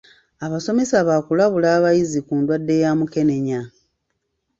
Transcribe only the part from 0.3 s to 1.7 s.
Abasomesa baakulabula